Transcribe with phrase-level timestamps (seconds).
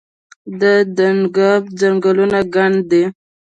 [0.61, 0.63] د
[0.97, 3.03] دانګام ځنګلونه ګڼ دي